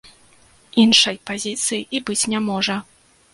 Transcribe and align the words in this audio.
Іншай 0.83 1.19
пазіцыі 1.31 1.79
і 1.99 2.03
быць 2.09 2.19
не 2.33 2.39
можа. 2.49 2.81